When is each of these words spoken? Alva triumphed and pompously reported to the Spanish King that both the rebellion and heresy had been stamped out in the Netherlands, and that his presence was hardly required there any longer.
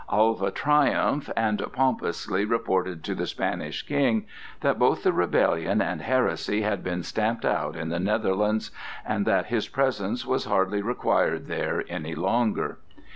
Alva 0.11 0.49
triumphed 0.49 1.29
and 1.37 1.63
pompously 1.73 2.43
reported 2.43 3.03
to 3.03 3.13
the 3.13 3.27
Spanish 3.27 3.83
King 3.83 4.25
that 4.61 4.79
both 4.79 5.03
the 5.03 5.13
rebellion 5.13 5.79
and 5.79 6.01
heresy 6.01 6.61
had 6.63 6.83
been 6.83 7.03
stamped 7.03 7.45
out 7.45 7.75
in 7.75 7.89
the 7.89 7.99
Netherlands, 7.99 8.71
and 9.05 9.27
that 9.27 9.45
his 9.45 9.67
presence 9.67 10.25
was 10.25 10.45
hardly 10.45 10.81
required 10.81 11.45
there 11.45 11.83
any 11.87 12.15
longer. 12.15 12.79